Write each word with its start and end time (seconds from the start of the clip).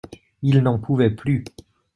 Il 0.41 0.61
n'en 0.63 0.79
pouvait 0.79 1.11
plus. 1.11 1.43